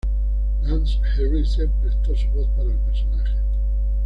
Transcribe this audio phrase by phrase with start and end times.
[0.63, 3.35] Lance Henriksen prestó su voz para el personaje.